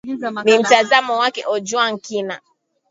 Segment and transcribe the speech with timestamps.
[0.43, 2.41] ni mtazamo wake ojwang kina